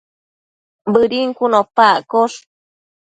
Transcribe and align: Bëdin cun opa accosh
Bëdin 0.93 1.29
cun 1.37 1.53
opa 1.61 1.85
accosh 1.99 2.37